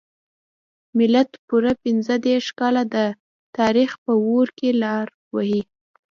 ملت 0.99 1.29
پوره 1.47 1.73
پنځه 1.83 2.15
دیرش 2.25 2.47
کاله 2.59 2.83
د 2.95 2.95
تاریخ 3.57 3.91
په 4.03 4.13
اور 4.25 4.47
کې 4.57 4.69
لار 4.83 5.07
وهلې. 5.33 5.61